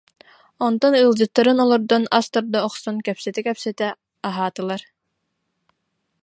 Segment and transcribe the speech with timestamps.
[0.65, 3.87] Онтон ыалдьыттарын олордон, ас тарда охсон, кэпсэтэ-кэпсэтэ
[4.27, 4.81] аһаатылар